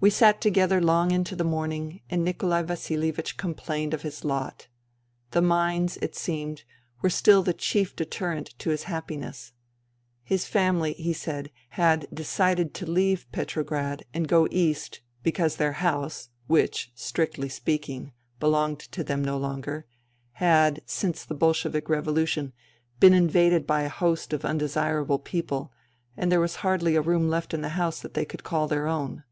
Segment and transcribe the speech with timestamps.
[0.00, 4.68] We sat together long into the morning, and Nikolai Vasilievich complained of his lot.
[5.32, 6.62] The mines, it seemed,
[7.02, 9.54] were still the chief deterrent to his happi ness.
[10.22, 16.28] His family, he said, had decided to leave Petrograd and go east because their house,
[16.46, 19.84] which, strictly speaking, belonged to them no longer,
[20.34, 22.52] had, since the Bolshevik revolution,
[23.00, 25.72] been invaded by a host of undesirable people
[26.16, 28.86] and there was hardly a room left in the house that they could call their
[28.86, 29.24] own.